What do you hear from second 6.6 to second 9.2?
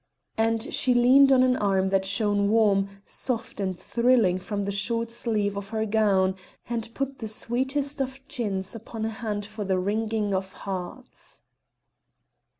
and put the sweetest of chins upon a